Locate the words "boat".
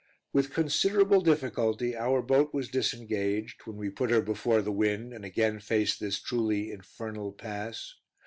2.23-2.55